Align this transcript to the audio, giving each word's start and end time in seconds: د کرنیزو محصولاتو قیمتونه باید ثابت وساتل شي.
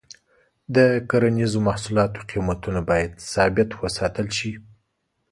د 0.75 0.77
کرنیزو 1.09 1.59
محصولاتو 1.67 2.19
قیمتونه 2.31 2.79
باید 2.89 3.11
ثابت 3.33 3.69
وساتل 3.81 4.27
شي. 4.37 4.51